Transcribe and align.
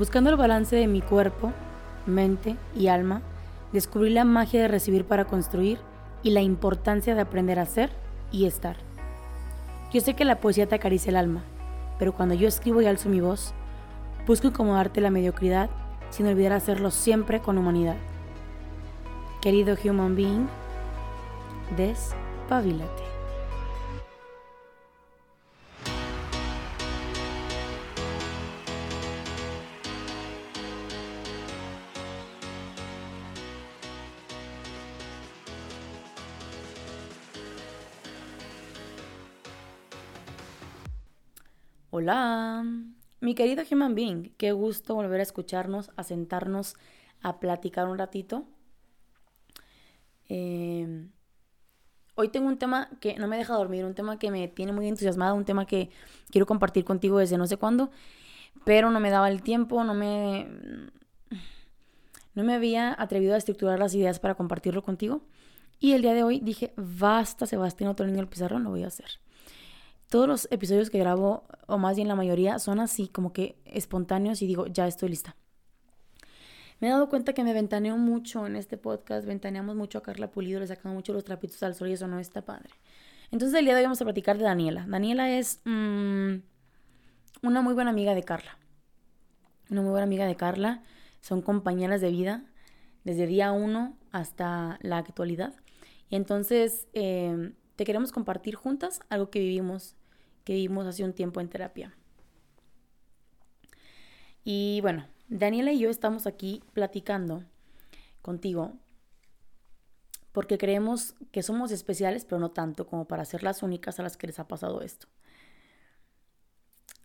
Buscando 0.00 0.30
el 0.30 0.36
balance 0.36 0.74
de 0.74 0.86
mi 0.86 1.02
cuerpo, 1.02 1.52
mente 2.06 2.56
y 2.74 2.86
alma, 2.86 3.20
descubrí 3.70 4.08
la 4.08 4.24
magia 4.24 4.62
de 4.62 4.68
recibir 4.68 5.04
para 5.04 5.26
construir 5.26 5.78
y 6.22 6.30
la 6.30 6.40
importancia 6.40 7.14
de 7.14 7.20
aprender 7.20 7.58
a 7.58 7.66
ser 7.66 7.90
y 8.32 8.46
estar. 8.46 8.76
Yo 9.92 10.00
sé 10.00 10.14
que 10.14 10.24
la 10.24 10.40
poesía 10.40 10.66
te 10.66 10.74
acaricia 10.74 11.10
el 11.10 11.16
alma, 11.16 11.42
pero 11.98 12.14
cuando 12.14 12.34
yo 12.34 12.48
escribo 12.48 12.80
y 12.80 12.86
alzo 12.86 13.10
mi 13.10 13.20
voz, 13.20 13.52
busco 14.26 14.46
incomodarte 14.46 15.02
la 15.02 15.10
mediocridad 15.10 15.68
sin 16.08 16.26
olvidar 16.28 16.54
hacerlo 16.54 16.90
siempre 16.90 17.40
con 17.40 17.58
humanidad. 17.58 17.96
Querido 19.42 19.76
human 19.84 20.16
being, 20.16 20.48
despabilate. 21.76 23.09
Hola, 41.92 42.64
mi 43.18 43.34
querido 43.34 43.64
human 43.68 43.96
being, 43.96 44.32
qué 44.36 44.52
gusto 44.52 44.94
volver 44.94 45.18
a 45.18 45.24
escucharnos, 45.24 45.90
a 45.96 46.04
sentarnos, 46.04 46.76
a 47.20 47.40
platicar 47.40 47.88
un 47.88 47.98
ratito. 47.98 48.44
Em, 50.28 51.10
hoy 52.14 52.28
tengo 52.28 52.46
un 52.46 52.58
tema 52.58 52.90
que 53.00 53.16
no 53.16 53.26
me 53.26 53.36
deja 53.36 53.54
dormir, 53.54 53.84
un 53.84 53.96
tema 53.96 54.20
que 54.20 54.30
me 54.30 54.46
tiene 54.46 54.70
muy 54.70 54.86
entusiasmada, 54.86 55.34
un 55.34 55.44
tema 55.44 55.66
que 55.66 55.90
quiero 56.30 56.46
compartir 56.46 56.84
contigo 56.84 57.18
desde 57.18 57.36
no 57.36 57.48
sé 57.48 57.56
cuándo, 57.56 57.90
pero 58.64 58.92
no 58.92 59.00
me 59.00 59.10
daba 59.10 59.28
el 59.28 59.42
tiempo, 59.42 59.82
no 59.82 59.94
me, 59.94 60.46
no 62.36 62.44
me 62.44 62.54
había 62.54 62.94
atrevido 63.02 63.34
a 63.34 63.38
estructurar 63.38 63.80
las 63.80 63.94
ideas 63.96 64.20
para 64.20 64.36
compartirlo 64.36 64.84
contigo. 64.84 65.22
Y 65.80 65.94
el 65.94 66.02
día 66.02 66.14
de 66.14 66.22
hoy 66.22 66.38
dije, 66.38 66.72
basta 66.76 67.46
Sebastián, 67.46 67.90
otro 67.90 68.06
niño 68.06 68.20
el 68.20 68.28
pizarrón, 68.28 68.62
lo 68.62 68.70
voy 68.70 68.84
a 68.84 68.86
hacer 68.86 69.18
todos 70.10 70.28
los 70.28 70.48
episodios 70.50 70.90
que 70.90 70.98
grabo, 70.98 71.44
o 71.66 71.78
más 71.78 71.96
bien 71.96 72.08
la 72.08 72.16
mayoría, 72.16 72.58
son 72.58 72.80
así 72.80 73.08
como 73.08 73.32
que 73.32 73.56
espontáneos 73.64 74.42
y 74.42 74.46
digo, 74.46 74.66
ya 74.66 74.86
estoy 74.86 75.08
lista. 75.08 75.36
Me 76.80 76.88
he 76.88 76.90
dado 76.90 77.08
cuenta 77.08 77.32
que 77.32 77.44
me 77.44 77.52
ventaneo 77.52 77.96
mucho 77.96 78.46
en 78.46 78.56
este 78.56 78.76
podcast, 78.76 79.26
ventaneamos 79.26 79.76
mucho 79.76 79.98
a 79.98 80.02
Carla 80.02 80.30
Pulido, 80.30 80.58
le 80.58 80.66
sacamos 80.66 80.96
mucho 80.96 81.12
los 81.12 81.24
trapitos 81.24 81.62
al 81.62 81.74
sol 81.74 81.88
y 81.88 81.92
eso 81.92 82.08
no 82.08 82.18
está 82.18 82.42
padre. 82.42 82.70
Entonces 83.30 83.56
el 83.56 83.64
día 83.66 83.74
de 83.74 83.80
hoy 83.80 83.84
vamos 83.84 84.02
a 84.02 84.04
platicar 84.04 84.36
de 84.36 84.44
Daniela. 84.44 84.84
Daniela 84.88 85.30
es 85.30 85.60
mm, 85.64 86.36
una 87.42 87.62
muy 87.62 87.74
buena 87.74 87.90
amiga 87.90 88.14
de 88.14 88.24
Carla. 88.24 88.58
Una 89.70 89.82
muy 89.82 89.90
buena 89.90 90.04
amiga 90.04 90.26
de 90.26 90.34
Carla. 90.34 90.82
Son 91.20 91.40
compañeras 91.40 92.00
de 92.00 92.10
vida 92.10 92.44
desde 93.04 93.28
día 93.28 93.52
uno 93.52 93.96
hasta 94.10 94.78
la 94.82 94.98
actualidad. 94.98 95.54
Y 96.08 96.16
entonces 96.16 96.88
eh, 96.94 97.52
te 97.76 97.84
queremos 97.84 98.10
compartir 98.10 98.56
juntas 98.56 99.00
algo 99.08 99.30
que 99.30 99.38
vivimos 99.38 99.96
que 100.50 100.56
vimos 100.56 100.84
hace 100.84 101.04
un 101.04 101.12
tiempo 101.12 101.40
en 101.40 101.48
terapia. 101.48 101.94
Y 104.42 104.80
bueno, 104.80 105.06
Daniela 105.28 105.70
y 105.70 105.78
yo 105.78 105.90
estamos 105.90 106.26
aquí 106.26 106.64
platicando 106.72 107.44
contigo 108.20 108.72
porque 110.32 110.58
creemos 110.58 111.14
que 111.30 111.44
somos 111.44 111.70
especiales, 111.70 112.24
pero 112.24 112.40
no 112.40 112.50
tanto 112.50 112.88
como 112.88 113.06
para 113.06 113.24
ser 113.24 113.44
las 113.44 113.62
únicas 113.62 114.00
a 114.00 114.02
las 114.02 114.16
que 114.16 114.26
les 114.26 114.40
ha 114.40 114.48
pasado 114.48 114.82
esto. 114.82 115.06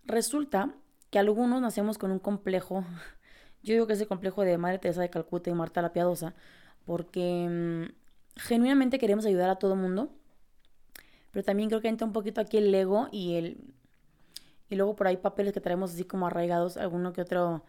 Resulta 0.06 0.74
que 1.10 1.20
algunos 1.20 1.60
nacemos 1.60 1.98
con 1.98 2.10
un 2.10 2.18
complejo, 2.18 2.84
yo 3.62 3.74
digo 3.74 3.86
que 3.86 3.92
es 3.92 4.00
el 4.00 4.08
complejo 4.08 4.42
de 4.42 4.58
Madre 4.58 4.80
Teresa 4.80 5.02
de 5.02 5.10
Calcuta 5.10 5.50
y 5.50 5.54
Marta 5.54 5.82
la 5.82 5.92
Piadosa, 5.92 6.34
porque 6.84 7.46
mm, 7.48 8.40
genuinamente 8.40 8.98
queremos 8.98 9.24
ayudar 9.24 9.50
a 9.50 9.60
todo 9.60 9.76
mundo, 9.76 10.10
pero 11.36 11.44
también 11.44 11.68
creo 11.68 11.82
que 11.82 11.88
entra 11.88 12.06
un 12.06 12.14
poquito 12.14 12.40
aquí 12.40 12.56
el 12.56 12.74
ego 12.74 13.08
y 13.12 13.34
el... 13.34 13.58
Y 14.70 14.74
luego 14.74 14.96
por 14.96 15.06
ahí 15.06 15.18
papeles 15.18 15.52
que 15.52 15.60
traemos 15.60 15.92
así 15.92 16.04
como 16.04 16.26
arraigados, 16.26 16.78
alguno 16.78 17.12
que 17.12 17.20
otro 17.20 17.62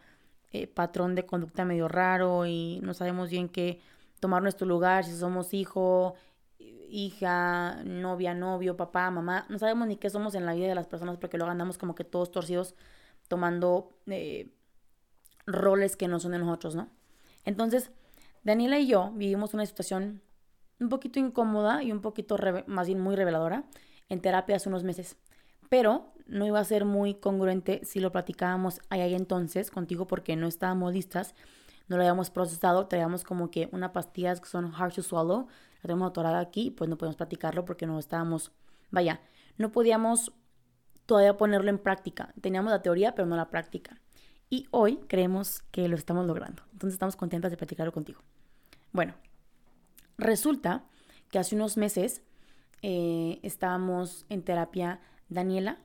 eh, 0.54 0.68
patrón 0.68 1.16
de 1.16 1.26
conducta 1.26 1.66
medio 1.66 1.90
raro 1.90 2.46
y 2.46 2.80
no 2.82 2.94
sabemos 2.94 3.30
bien 3.30 3.50
qué 3.50 3.82
tomar 4.22 4.42
nuestro 4.42 4.66
lugar, 4.66 5.04
si 5.04 5.14
somos 5.14 5.54
hijo, 5.54 6.14
hija, 6.58 7.84
novia, 7.84 8.34
novio, 8.34 8.78
papá, 8.78 9.12
mamá, 9.12 9.46
no 9.50 9.60
sabemos 9.60 9.86
ni 9.90 9.98
qué 9.98 10.10
somos 10.10 10.34
en 10.36 10.46
la 10.46 10.54
vida 10.54 10.68
de 10.68 10.76
las 10.76 10.88
personas 10.88 11.18
porque 11.18 11.36
luego 11.36 11.52
andamos 11.52 11.78
como 11.78 11.94
que 11.94 12.06
todos 12.06 12.32
torcidos 12.32 12.74
tomando 13.28 13.90
eh, 14.06 14.50
roles 15.46 15.98
que 15.98 16.08
no 16.08 16.22
son 16.22 16.32
de 16.32 16.40
nosotros, 16.40 16.74
¿no? 16.74 16.88
Entonces, 17.44 17.92
Daniela 18.46 18.80
y 18.80 18.88
yo 18.88 19.12
vivimos 19.14 19.54
una 19.54 19.66
situación 19.66 20.22
un 20.80 20.90
poquito 20.90 21.20
incómoda 21.20 21.84
y 21.84 21.92
un 21.92 22.02
poquito 22.02 22.38
más 22.68 22.88
bien 22.88 23.00
muy 23.00 23.16
reveladora 23.16 23.64
en 24.10 24.22
terapia 24.22 24.56
hace 24.56 24.70
unos 24.70 24.84
meses. 24.84 25.18
Pero 25.70 26.14
no 26.28 26.46
iba 26.46 26.60
a 26.60 26.64
ser 26.64 26.86
muy 26.86 27.16
congruente 27.16 27.82
si 27.84 28.00
lo 28.00 28.12
platicábamos 28.12 28.80
ahí 28.90 29.14
entonces 29.14 29.72
contigo 29.72 30.08
porque 30.08 30.36
no 30.36 30.48
estábamos 30.48 30.94
listas, 30.94 31.36
no 31.88 31.98
lo 31.98 32.04
habíamos 32.04 32.30
procesado, 32.30 32.88
traíamos 32.88 33.24
como 33.24 33.50
que 33.50 33.70
una 33.72 33.94
pastillas 33.94 34.42
que 34.42 34.48
son 34.48 34.74
hard 34.74 34.94
to 34.94 35.04
swallow, 35.04 35.48
la 35.78 35.82
tenemos 35.82 36.10
atorada 36.10 36.40
aquí, 36.40 36.72
pues 36.72 36.90
no 36.90 36.98
podemos 36.98 37.16
platicarlo 37.16 37.66
porque 37.66 37.86
no 37.86 38.00
estábamos, 38.00 38.52
vaya, 38.92 39.22
no 39.58 39.72
podíamos 39.72 40.34
todavía 41.06 41.38
ponerlo 41.38 41.70
en 41.70 41.80
práctica. 41.80 42.34
Teníamos 42.42 42.72
la 42.72 42.82
teoría, 42.82 43.16
pero 43.16 43.26
no 43.26 43.36
la 43.36 43.50
práctica. 43.50 44.00
Y 44.50 44.68
hoy 44.72 45.00
creemos 45.08 45.62
que 45.72 45.88
lo 45.88 45.96
estamos 45.96 46.26
logrando. 46.26 46.64
Entonces 46.74 46.94
estamos 46.94 47.16
contentas 47.16 47.52
de 47.52 47.58
platicarlo 47.58 47.92
contigo. 47.92 48.22
Bueno, 48.92 49.14
Resulta 50.18 50.84
que 51.30 51.40
hace 51.40 51.56
unos 51.56 51.78
meses 51.78 52.22
eh, 52.82 53.40
estábamos 53.44 54.26
en 54.30 54.44
terapia 54.44 55.00
Daniela, 55.30 55.80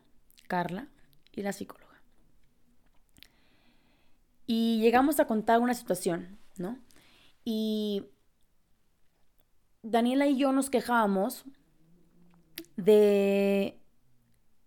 Carla 0.48 0.88
y 1.32 1.42
la 1.42 1.52
psicóloga. 1.52 2.02
Y 4.46 4.80
llegamos 4.80 5.20
a 5.20 5.26
contar 5.26 5.60
una 5.60 5.74
situación, 5.74 6.38
¿no? 6.56 6.78
Y 7.44 8.04
Daniela 9.82 10.26
y 10.26 10.36
yo 10.36 10.52
nos 10.52 10.70
quejábamos 10.70 11.44
de, 12.76 13.80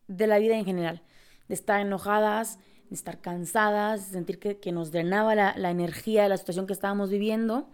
de 0.08 0.28
la 0.28 0.40
vida 0.40 0.58
en 0.58 0.66
general, 0.66 1.04
de 1.48 1.56
estar 1.56 1.80
enojadas, 1.80 2.60
de 2.90 2.96
estar 2.96 3.22
cansadas, 3.22 4.08
de 4.08 4.14
sentir 4.14 4.40
que, 4.40 4.72
nos 4.72 4.92
drenaba 4.92 5.36
la, 5.36 5.56
la 5.58 5.72
energía 5.72 6.24
de 6.24 6.30
la 6.30 6.38
situación 6.38 6.68
que 6.68 6.74
estábamos 6.74 7.10
viviendo 7.10 7.70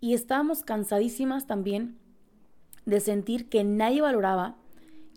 y 0.00 0.14
estábamos 0.14 0.62
cansadísimas 0.62 1.46
también 1.46 1.98
de 2.86 3.00
sentir 3.00 3.48
que 3.48 3.64
nadie 3.64 4.00
valoraba 4.00 4.56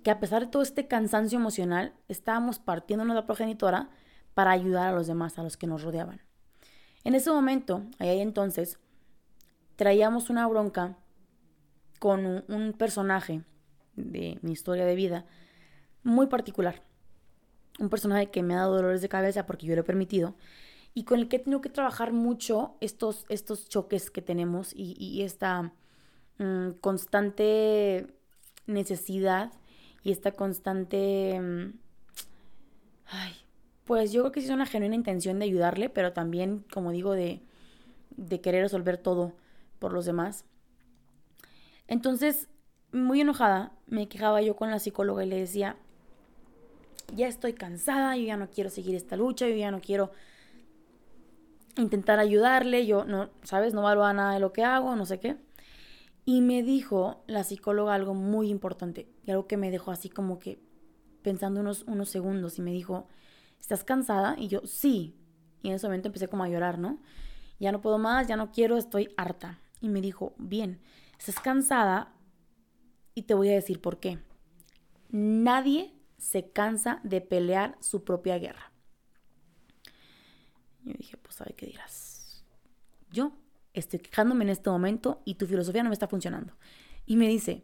que 0.03 0.11
a 0.11 0.19
pesar 0.19 0.41
de 0.41 0.51
todo 0.51 0.61
este 0.61 0.87
cansancio 0.87 1.37
emocional, 1.37 1.93
estábamos 2.07 2.59
partiéndonos 2.59 3.15
la 3.15 3.25
progenitora 3.25 3.89
para 4.33 4.51
ayudar 4.51 4.89
a 4.89 4.95
los 4.95 5.07
demás, 5.07 5.37
a 5.37 5.43
los 5.43 5.57
que 5.57 5.67
nos 5.67 5.83
rodeaban. 5.83 6.21
En 7.03 7.15
ese 7.15 7.31
momento, 7.31 7.83
ahí 7.99 8.19
entonces, 8.19 8.79
traíamos 9.75 10.29
una 10.29 10.47
bronca 10.47 10.97
con 11.99 12.43
un, 12.47 12.73
personaje 12.73 13.43
de 13.95 14.39
mi 14.41 14.51
historia 14.53 14.85
de 14.85 14.95
vida 14.95 15.25
muy 16.03 16.27
particular. 16.27 16.81
Un 17.79 17.89
personaje 17.89 18.31
que 18.31 18.43
me 18.43 18.53
ha 18.53 18.57
dado 18.57 18.75
dolores 18.75 19.01
de 19.01 19.09
cabeza 19.09 19.45
porque 19.45 19.67
yo 19.67 19.75
lo 19.75 19.81
he 19.81 19.85
permitido 19.85 20.35
y 20.93 21.03
con 21.03 21.19
el 21.19 21.27
que 21.27 21.39
tengo 21.39 21.61
que 21.61 21.69
trabajar 21.69 22.11
mucho 22.11 22.75
estos, 22.81 23.25
estos 23.29 23.69
choques 23.69 24.11
que 24.11 24.21
tenemos 24.21 24.73
y, 24.75 25.21
esta 25.21 25.73
mm, 26.37 26.71
constante 26.81 28.07
necesidad 28.65 29.51
y 30.03 30.11
esta 30.11 30.31
constante... 30.33 31.39
Mm, 31.39 31.79
ay, 33.05 33.33
pues 33.85 34.11
yo 34.11 34.21
creo 34.21 34.31
que 34.31 34.41
sí 34.41 34.47
es 34.47 34.53
una 34.53 34.65
genuina 34.65 34.95
intención 34.95 35.39
de 35.39 35.45
ayudarle, 35.45 35.89
pero 35.89 36.13
también, 36.13 36.65
como 36.73 36.91
digo, 36.91 37.13
de, 37.13 37.41
de 38.17 38.41
querer 38.41 38.63
resolver 38.63 38.97
todo 38.97 39.33
por 39.79 39.93
los 39.93 40.05
demás. 40.05 40.45
Entonces, 41.87 42.47
muy 42.91 43.21
enojada, 43.21 43.71
me 43.87 44.07
quejaba 44.07 44.41
yo 44.41 44.55
con 44.55 44.71
la 44.71 44.79
psicóloga 44.79 45.23
y 45.23 45.29
le 45.29 45.39
decía, 45.39 45.77
ya 47.15 47.27
estoy 47.27 47.53
cansada, 47.53 48.15
yo 48.17 48.23
ya 48.23 48.37
no 48.37 48.49
quiero 48.49 48.69
seguir 48.69 48.95
esta 48.95 49.15
lucha, 49.15 49.47
yo 49.47 49.55
ya 49.55 49.71
no 49.71 49.81
quiero 49.81 50.11
intentar 51.77 52.19
ayudarle, 52.19 52.85
yo 52.85 53.05
no, 53.05 53.29
¿sabes? 53.43 53.73
No 53.73 53.81
valoro 53.83 54.13
nada 54.13 54.33
de 54.33 54.39
lo 54.39 54.53
que 54.53 54.63
hago, 54.63 54.95
no 54.95 55.05
sé 55.05 55.19
qué. 55.19 55.37
Y 56.25 56.41
me 56.41 56.63
dijo 56.63 57.23
la 57.27 57.43
psicóloga 57.43 57.93
algo 57.93 58.13
muy 58.13 58.49
importante, 58.49 59.09
y 59.25 59.31
algo 59.31 59.47
que 59.47 59.57
me 59.57 59.71
dejó 59.71 59.91
así 59.91 60.09
como 60.09 60.39
que 60.39 60.61
pensando 61.21 61.59
unos, 61.59 61.83
unos 61.83 62.09
segundos, 62.09 62.57
y 62.59 62.61
me 62.61 62.71
dijo, 62.71 63.07
¿estás 63.59 63.83
cansada? 63.83 64.35
Y 64.37 64.47
yo, 64.47 64.61
sí. 64.65 65.17
Y 65.63 65.69
en 65.69 65.75
ese 65.75 65.87
momento 65.87 66.09
empecé 66.09 66.27
como 66.27 66.43
a 66.43 66.49
llorar, 66.49 66.79
¿no? 66.79 66.99
Ya 67.59 67.71
no 67.71 67.81
puedo 67.81 67.97
más, 67.97 68.27
ya 68.27 68.35
no 68.35 68.51
quiero, 68.51 68.77
estoy 68.77 69.13
harta. 69.17 69.59
Y 69.81 69.89
me 69.89 70.01
dijo, 70.01 70.33
bien, 70.37 70.79
estás 71.17 71.39
cansada 71.39 72.13
y 73.13 73.23
te 73.23 73.33
voy 73.33 73.49
a 73.49 73.53
decir 73.53 73.81
por 73.81 73.99
qué. 73.99 74.19
Nadie 75.09 75.93
se 76.17 76.51
cansa 76.51 76.99
de 77.03 77.21
pelear 77.21 77.77
su 77.79 78.03
propia 78.03 78.37
guerra. 78.37 78.70
Yo 80.83 80.93
dije, 80.97 81.17
pues, 81.17 81.35
¿sabe 81.35 81.53
qué 81.53 81.65
dirás? 81.65 82.43
Yo 83.11 83.33
estoy 83.73 83.99
quejándome 83.99 84.43
en 84.43 84.49
este 84.49 84.69
momento 84.69 85.21
y 85.25 85.35
tu 85.35 85.45
filosofía 85.45 85.83
no 85.83 85.89
me 85.89 85.93
está 85.93 86.07
funcionando. 86.07 86.53
Y 87.05 87.15
me 87.17 87.27
dice, 87.27 87.63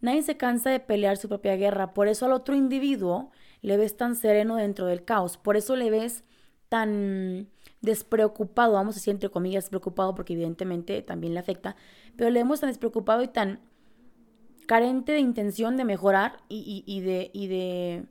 nadie 0.00 0.22
se 0.22 0.36
cansa 0.36 0.70
de 0.70 0.80
pelear 0.80 1.16
su 1.16 1.28
propia 1.28 1.56
guerra, 1.56 1.94
por 1.94 2.08
eso 2.08 2.26
al 2.26 2.32
otro 2.32 2.54
individuo 2.54 3.30
le 3.60 3.76
ves 3.76 3.96
tan 3.96 4.16
sereno 4.16 4.56
dentro 4.56 4.86
del 4.86 5.04
caos, 5.04 5.36
por 5.36 5.56
eso 5.56 5.76
le 5.76 5.90
ves 5.90 6.24
tan 6.68 7.48
despreocupado, 7.80 8.74
vamos 8.74 8.94
a 8.94 8.98
decir 8.98 9.12
entre 9.12 9.30
comillas 9.30 9.64
despreocupado 9.64 10.14
porque 10.14 10.32
evidentemente 10.32 11.02
también 11.02 11.34
le 11.34 11.40
afecta, 11.40 11.76
pero 12.16 12.30
le 12.30 12.40
vemos 12.40 12.60
tan 12.60 12.70
despreocupado 12.70 13.22
y 13.22 13.28
tan 13.28 13.60
carente 14.66 15.12
de 15.12 15.20
intención 15.20 15.76
de 15.76 15.84
mejorar 15.84 16.38
y, 16.48 16.84
y 16.86 17.46
de 17.46 18.06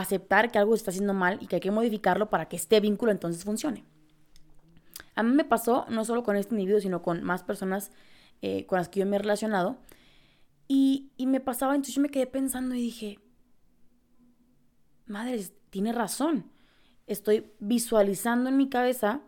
aceptar 0.00 0.50
que 0.50 0.58
algo 0.58 0.74
está 0.74 0.90
haciendo 0.90 1.14
mal 1.14 1.38
y 1.40 1.46
que 1.46 1.56
hay 1.56 1.60
que 1.60 1.70
modificarlo 1.70 2.30
para 2.30 2.48
que 2.48 2.56
este 2.56 2.80
vínculo 2.80 3.10
entonces 3.10 3.44
funcione. 3.44 3.84
A 5.14 5.22
mí 5.22 5.32
me 5.32 5.44
pasó 5.44 5.86
no 5.88 6.04
solo 6.04 6.22
con 6.22 6.36
este 6.36 6.54
individuo, 6.54 6.80
sino 6.80 7.02
con 7.02 7.24
más 7.24 7.42
personas 7.42 7.90
eh, 8.40 8.66
con 8.66 8.78
las 8.78 8.88
que 8.88 9.00
yo 9.00 9.06
me 9.06 9.16
he 9.16 9.18
relacionado. 9.18 9.76
Y, 10.68 11.10
y, 11.16 11.26
me 11.26 11.40
pasaba, 11.40 11.74
entonces 11.74 11.94
yo 11.96 12.02
me 12.02 12.10
quedé 12.10 12.26
pensando 12.26 12.74
y 12.74 12.80
dije, 12.80 13.18
madre, 15.06 15.42
tiene 15.70 15.92
razón. 15.92 16.50
Estoy 17.06 17.50
visualizando 17.58 18.50
en 18.50 18.56
mi 18.56 18.68
cabeza 18.68 19.22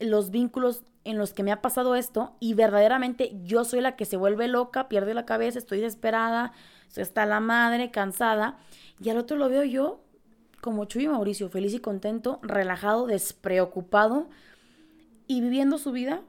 los 0.00 0.30
vínculos 0.30 0.82
en 1.04 1.18
los 1.18 1.32
que 1.34 1.42
me 1.42 1.52
ha 1.52 1.62
pasado 1.62 1.94
esto 1.94 2.34
y 2.40 2.54
verdaderamente 2.54 3.38
yo 3.44 3.64
soy 3.64 3.82
la 3.82 3.94
que 3.94 4.06
se 4.06 4.16
vuelve 4.16 4.48
loca, 4.48 4.88
pierde 4.88 5.14
la 5.14 5.26
cabeza, 5.26 5.58
estoy 5.58 5.80
desesperada, 5.80 6.52
hasta 7.02 7.26
la 7.26 7.40
madre, 7.40 7.90
cansada. 7.90 8.58
Y 9.00 9.10
al 9.10 9.18
otro 9.18 9.36
lo 9.36 9.48
veo 9.48 9.64
yo 9.64 10.04
como 10.60 10.86
Chuy 10.86 11.08
Mauricio, 11.08 11.50
feliz 11.50 11.74
y 11.74 11.78
contento, 11.78 12.38
relajado, 12.42 13.06
despreocupado 13.06 14.28
y 15.26 15.42
viviendo 15.42 15.76
su 15.76 15.92
vida, 15.92 16.22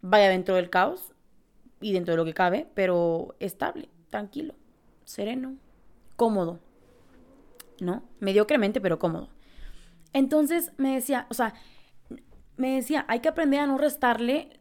vaya 0.00 0.28
dentro 0.28 0.56
del 0.56 0.70
caos 0.70 1.12
y 1.80 1.92
dentro 1.92 2.14
de 2.14 2.16
lo 2.16 2.24
que 2.24 2.34
cabe, 2.34 2.66
pero 2.74 3.36
estable, 3.38 3.88
tranquilo, 4.10 4.54
sereno, 5.04 5.56
cómodo, 6.16 6.58
¿no? 7.80 8.02
Mediocremente, 8.18 8.80
pero 8.80 8.98
cómodo. 8.98 9.28
Entonces 10.12 10.72
me 10.76 10.94
decía, 10.94 11.26
o 11.30 11.34
sea, 11.34 11.54
me 12.56 12.74
decía, 12.74 13.04
hay 13.08 13.20
que 13.20 13.28
aprender 13.28 13.60
a 13.60 13.66
no 13.66 13.78
restarle, 13.78 14.60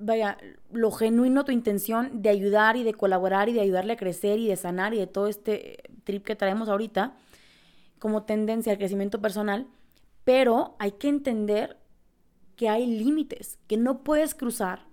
vaya, 0.00 0.38
lo 0.72 0.90
genuino, 0.90 1.44
tu 1.44 1.52
intención 1.52 2.22
de 2.22 2.30
ayudar 2.30 2.76
y 2.76 2.82
de 2.82 2.94
colaborar 2.94 3.48
y 3.48 3.52
de 3.52 3.60
ayudarle 3.60 3.92
a 3.92 3.96
crecer 3.96 4.38
y 4.38 4.48
de 4.48 4.56
sanar 4.56 4.94
y 4.94 4.98
de 4.98 5.06
todo 5.06 5.28
este 5.28 5.82
trip 6.04 6.24
que 6.24 6.36
traemos 6.36 6.68
ahorita 6.68 7.14
como 7.98 8.24
tendencia 8.24 8.72
al 8.72 8.78
crecimiento 8.78 9.20
personal, 9.20 9.66
pero 10.24 10.74
hay 10.78 10.92
que 10.92 11.08
entender 11.08 11.76
que 12.56 12.68
hay 12.68 12.86
límites, 12.86 13.58
que 13.68 13.76
no 13.76 14.02
puedes 14.02 14.34
cruzar. 14.34 14.88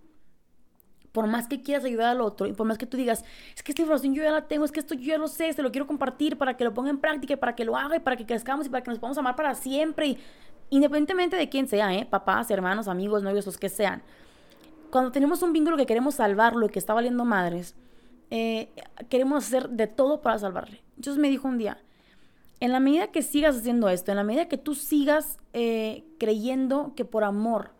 Por 1.11 1.25
más 1.25 1.47
que 1.47 1.63
quieras 1.63 1.83
ayudar 1.83 2.09
al 2.09 2.21
otro 2.21 2.45
y 2.45 2.53
por 2.53 2.67
más 2.67 2.77
que 2.77 2.85
tú 2.85 2.95
digas, 2.95 3.23
es 3.55 3.63
que 3.63 3.71
esta 3.71 3.81
información 3.81 4.13
yo 4.13 4.23
ya 4.23 4.31
la 4.31 4.47
tengo, 4.47 4.65
es 4.65 4.71
que 4.71 4.79
esto 4.79 4.93
yo 4.93 5.07
ya 5.07 5.17
lo 5.17 5.27
sé, 5.27 5.51
se 5.51 5.63
lo 5.63 5.71
quiero 5.71 5.87
compartir 5.87 6.37
para 6.37 6.55
que 6.55 6.63
lo 6.63 6.73
ponga 6.73 6.91
en 6.91 6.99
práctica 6.99 7.37
para 7.37 7.55
que 7.55 7.65
lo 7.65 7.75
haga 7.75 7.95
y 7.95 7.99
para 7.99 8.17
que 8.17 8.25
crezcamos 8.25 8.67
y 8.67 8.69
para 8.69 8.83
que 8.83 8.91
nos 8.91 8.99
podamos 8.99 9.17
amar 9.17 9.35
para 9.35 9.55
siempre. 9.55 10.17
Independientemente 10.69 11.35
de 11.37 11.49
quién 11.49 11.67
sea, 11.67 11.95
¿eh? 11.95 12.05
papás, 12.05 12.51
hermanos, 12.51 12.87
amigos, 12.87 13.23
novios, 13.23 13.45
los 13.45 13.57
que 13.57 13.69
sean. 13.69 14.03
Cuando 14.91 15.11
tenemos 15.11 15.41
un 15.41 15.53
vínculo 15.53 15.77
que 15.77 15.85
queremos 15.85 16.15
salvarlo 16.15 16.65
y 16.65 16.69
que 16.69 16.79
está 16.79 16.93
valiendo 16.93 17.25
madres, 17.25 17.75
eh, 18.29 18.73
queremos 19.09 19.45
hacer 19.45 19.69
de 19.69 19.87
todo 19.87 20.21
para 20.21 20.39
salvarle. 20.39 20.81
Entonces 20.95 21.21
me 21.21 21.29
dijo 21.29 21.47
un 21.47 21.57
día, 21.57 21.81
en 22.59 22.71
la 22.71 22.79
medida 22.79 23.07
que 23.07 23.21
sigas 23.21 23.57
haciendo 23.57 23.89
esto, 23.89 24.11
en 24.11 24.17
la 24.17 24.23
medida 24.23 24.47
que 24.47 24.57
tú 24.57 24.75
sigas 24.75 25.37
eh, 25.53 26.05
creyendo 26.19 26.93
que 26.95 27.05
por 27.05 27.23
amor 27.23 27.71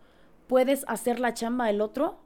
puedes 0.46 0.84
hacer 0.88 1.20
la 1.20 1.34
chamba 1.34 1.66
del 1.66 1.80
otro, 1.80 2.20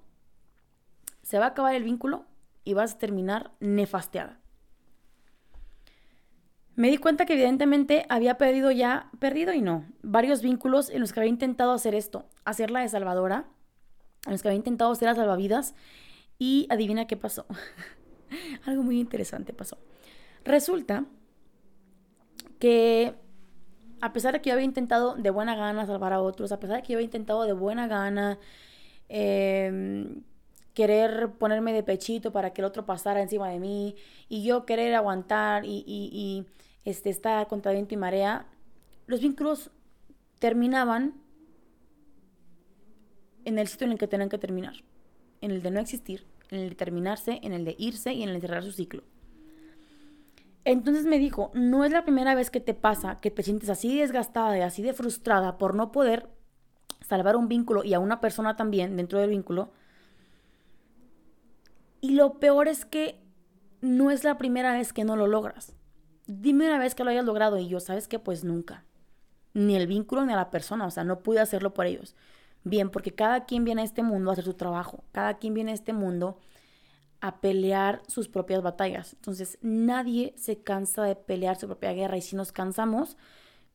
se 1.22 1.38
va 1.38 1.46
a 1.46 1.48
acabar 1.48 1.74
el 1.74 1.84
vínculo 1.84 2.26
y 2.64 2.74
vas 2.74 2.94
a 2.94 2.98
terminar 2.98 3.52
nefasteada. 3.60 4.38
Me 6.74 6.88
di 6.88 6.96
cuenta 6.96 7.26
que 7.26 7.34
evidentemente 7.34 8.06
había 8.08 8.38
perdido 8.38 8.70
ya, 8.70 9.10
perdido 9.18 9.52
y 9.52 9.60
no, 9.60 9.84
varios 10.02 10.40
vínculos 10.42 10.88
en 10.88 11.00
los 11.00 11.12
que 11.12 11.20
había 11.20 11.30
intentado 11.30 11.72
hacer 11.72 11.94
esto, 11.94 12.24
hacerla 12.44 12.80
de 12.80 12.88
salvadora, 12.88 13.46
en 14.26 14.32
los 14.32 14.42
que 14.42 14.48
había 14.48 14.56
intentado 14.56 14.92
hacer 14.92 15.08
la 15.08 15.14
salvavidas 15.14 15.74
y 16.38 16.66
adivina 16.70 17.06
qué 17.06 17.16
pasó. 17.16 17.46
Algo 18.66 18.82
muy 18.82 19.00
interesante 19.00 19.52
pasó. 19.52 19.78
Resulta 20.44 21.04
que 22.58 23.14
a 24.00 24.12
pesar 24.12 24.34
de 24.34 24.40
que 24.40 24.50
yo 24.50 24.54
había 24.54 24.64
intentado 24.64 25.14
de 25.14 25.30
buena 25.30 25.54
gana 25.54 25.86
salvar 25.86 26.12
a 26.12 26.20
otros, 26.20 26.50
a 26.50 26.58
pesar 26.58 26.76
de 26.76 26.82
que 26.82 26.92
yo 26.92 26.98
había 26.98 27.04
intentado 27.04 27.44
de 27.44 27.52
buena 27.52 27.86
gana 27.86 28.38
em, 29.08 30.22
querer 30.74 31.30
ponerme 31.38 31.72
de 31.72 31.84
pechito 31.84 32.32
para 32.32 32.52
que 32.52 32.60
el 32.60 32.64
otro 32.64 32.84
pasara 32.84 33.22
encima 33.22 33.48
de 33.48 33.60
mí 33.60 33.94
y 34.28 34.42
yo 34.42 34.66
querer 34.66 34.94
aguantar 34.94 35.64
y, 35.64 35.84
y, 35.86 36.46
este, 36.84 37.10
estar 37.10 37.46
contra 37.46 37.72
viento 37.72 37.94
y 37.94 37.96
marea, 37.96 38.46
los 39.06 39.20
vínculos 39.20 39.70
terminaban 40.40 41.14
en 43.44 43.58
el 43.58 43.68
sitio 43.68 43.86
en 43.86 43.92
el 43.92 43.98
que 43.98 44.08
tenían 44.08 44.28
que 44.28 44.38
terminar, 44.38 44.74
en 45.40 45.50
el 45.50 45.62
de 45.62 45.70
no 45.70 45.80
existir, 45.80 46.26
en 46.50 46.60
el 46.60 46.68
de 46.70 46.74
terminarse, 46.74 47.40
en 47.42 47.52
el 47.52 47.64
de 47.64 47.74
irse 47.78 48.12
y 48.12 48.22
en 48.22 48.28
el 48.28 48.36
de 48.36 48.40
cerrar 48.42 48.62
su 48.62 48.72
ciclo. 48.72 49.02
Entonces 50.64 51.06
me 51.06 51.18
dijo, 51.18 51.50
no 51.54 51.84
es 51.84 51.90
la 51.90 52.04
primera 52.04 52.34
vez 52.34 52.50
que 52.50 52.60
te 52.60 52.74
pasa 52.74 53.20
que 53.20 53.30
te 53.30 53.42
sientes 53.42 53.68
así 53.68 53.98
desgastada 53.98 54.56
y 54.56 54.60
así 54.60 54.82
de 54.82 54.92
frustrada 54.92 55.58
por 55.58 55.74
no 55.74 55.90
poder 55.90 56.28
salvar 57.00 57.36
un 57.36 57.48
vínculo 57.48 57.82
y 57.82 57.94
a 57.94 57.98
una 57.98 58.20
persona 58.20 58.56
también 58.56 58.96
dentro 58.96 59.18
del 59.18 59.30
vínculo, 59.30 59.72
y 62.00 62.12
lo 62.12 62.38
peor 62.40 62.68
es 62.68 62.84
que 62.84 63.20
no 63.80 64.10
es 64.10 64.24
la 64.24 64.38
primera 64.38 64.72
vez 64.72 64.92
que 64.92 65.04
no 65.04 65.16
lo 65.16 65.26
logras. 65.26 65.74
Dime 66.26 66.66
una 66.66 66.78
vez 66.78 66.94
que 66.94 67.04
lo 67.04 67.10
hayas 67.10 67.24
logrado 67.24 67.58
y 67.58 67.68
yo, 67.68 67.80
¿sabes 67.80 68.08
qué? 68.08 68.18
Pues 68.18 68.44
nunca. 68.44 68.84
Ni 69.54 69.76
el 69.76 69.86
vínculo 69.86 70.24
ni 70.24 70.32
a 70.32 70.36
la 70.36 70.50
persona, 70.50 70.86
o 70.86 70.90
sea, 70.90 71.04
no 71.04 71.20
pude 71.20 71.40
hacerlo 71.40 71.74
por 71.74 71.86
ellos. 71.86 72.14
Bien, 72.64 72.90
porque 72.90 73.12
cada 73.12 73.44
quien 73.44 73.64
viene 73.64 73.82
a 73.82 73.84
este 73.84 74.02
mundo 74.02 74.30
a 74.30 74.32
hacer 74.34 74.44
su 74.44 74.54
trabajo, 74.54 75.04
cada 75.12 75.38
quien 75.38 75.54
viene 75.54 75.72
a 75.72 75.74
este 75.74 75.92
mundo 75.92 76.38
a 77.20 77.40
pelear 77.40 78.02
sus 78.08 78.28
propias 78.28 78.62
batallas. 78.62 79.14
Entonces, 79.14 79.58
nadie 79.62 80.34
se 80.36 80.62
cansa 80.62 81.04
de 81.04 81.16
pelear 81.16 81.56
su 81.56 81.66
propia 81.66 81.92
guerra 81.92 82.16
y 82.16 82.22
si 82.22 82.36
nos 82.36 82.52
cansamos, 82.52 83.16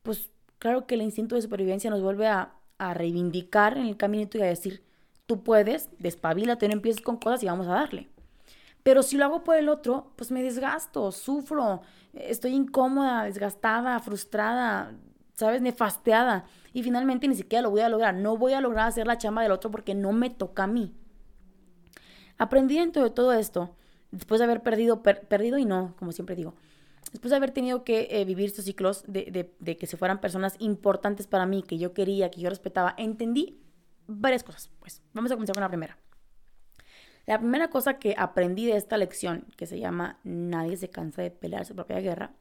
pues 0.02 0.30
claro 0.58 0.86
que 0.86 0.94
el 0.94 1.02
instinto 1.02 1.34
de 1.34 1.42
supervivencia 1.42 1.90
nos 1.90 2.02
vuelve 2.02 2.28
a, 2.28 2.54
a 2.78 2.94
reivindicar 2.94 3.76
en 3.78 3.86
el 3.86 3.96
caminito 3.96 4.38
y 4.38 4.42
a 4.42 4.46
decir, 4.46 4.82
tú 5.26 5.42
puedes, 5.42 5.90
despabilate, 5.98 6.68
no 6.68 6.74
empieces 6.74 7.02
con 7.02 7.16
cosas 7.16 7.42
y 7.42 7.46
vamos 7.46 7.66
a 7.68 7.72
darle. 7.72 8.08
Pero 8.82 9.02
si 9.02 9.16
lo 9.16 9.24
hago 9.24 9.44
por 9.44 9.56
el 9.56 9.68
otro, 9.68 10.12
pues 10.16 10.30
me 10.30 10.42
desgasto, 10.42 11.12
sufro, 11.12 11.82
estoy 12.14 12.54
incómoda, 12.54 13.24
desgastada, 13.24 13.98
frustrada, 14.00 14.92
¿sabes? 15.38 15.62
Nefasteada. 15.62 16.46
Y 16.72 16.82
finalmente 16.82 17.28
ni 17.28 17.36
siquiera 17.36 17.62
lo 17.62 17.70
voy 17.70 17.80
a 17.80 17.88
lograr. 17.88 18.14
No 18.14 18.36
voy 18.36 18.54
a 18.54 18.60
lograr 18.60 18.88
hacer 18.88 19.06
la 19.06 19.18
chamba 19.18 19.42
del 19.42 19.52
otro 19.52 19.70
porque 19.70 19.94
no 19.94 20.12
me 20.12 20.30
toca 20.30 20.64
a 20.64 20.66
mí. 20.66 20.96
Aprendí 22.38 22.76
dentro 22.76 23.04
de 23.04 23.10
todo 23.10 23.32
esto, 23.32 23.76
después 24.10 24.40
de 24.40 24.44
haber 24.44 24.62
perdido, 24.62 25.02
perdido 25.02 25.58
y 25.58 25.64
no, 25.64 25.94
como 25.96 26.12
siempre 26.12 26.34
digo, 26.34 26.54
después 27.12 27.30
de 27.30 27.36
haber 27.36 27.52
tenido 27.52 27.84
que 27.84 28.08
eh, 28.10 28.24
vivir 28.24 28.46
estos 28.46 28.64
ciclos 28.64 29.04
de, 29.06 29.52
de, 29.58 29.76
que 29.76 29.86
se 29.86 29.96
fueran 29.96 30.20
personas 30.20 30.56
importantes 30.58 31.26
para 31.26 31.46
mí, 31.46 31.62
que 31.62 31.78
yo 31.78 31.94
quería, 31.94 32.30
que 32.30 32.40
yo 32.40 32.50
respetaba, 32.50 32.94
entendí 32.96 33.60
varias 34.08 34.42
cosas. 34.42 34.70
Pues 34.80 35.02
vamos 35.12 35.30
a 35.30 35.34
comenzar 35.34 35.54
con 35.54 35.62
la 35.62 35.68
primera. 35.68 35.98
La 37.26 37.38
primera 37.38 37.70
cosa 37.70 37.98
que 37.98 38.14
aprendí 38.18 38.66
de 38.66 38.76
esta 38.76 38.96
lección, 38.96 39.46
que 39.56 39.66
se 39.66 39.78
llama 39.78 40.18
Nadie 40.24 40.76
se 40.76 40.90
cansa 40.90 41.22
de 41.22 41.30
pelear 41.30 41.64
su 41.64 41.74
propia 41.74 42.00
guerra, 42.00 42.32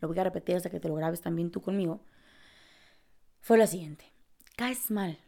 lo 0.00 0.08
voy 0.08 0.18
a 0.18 0.24
repetir 0.24 0.56
hasta 0.56 0.70
que 0.70 0.80
te 0.80 0.88
lo 0.88 0.94
grabes 0.94 1.20
también 1.20 1.50
tú 1.50 1.60
conmigo, 1.60 2.02
fue 3.46 3.58
la 3.58 3.68
siguiente. 3.68 4.12
Caes 4.56 4.90
mal. 4.90 5.20